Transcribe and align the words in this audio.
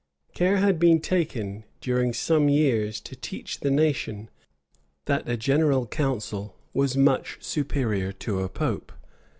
Care 0.33 0.57
had 0.57 0.79
been 0.79 0.99
taken, 0.99 1.63
during 1.79 2.11
some 2.11 2.49
years, 2.49 2.99
to 3.01 3.15
teach 3.15 3.59
the 3.59 3.69
nation 3.69 4.31
that 5.05 5.29
a 5.29 5.37
general 5.37 5.85
council 5.85 6.55
was 6.73 6.97
much 6.97 7.37
superior 7.39 8.11
to 8.13 8.39
a 8.41 8.49
pope. 8.49 8.91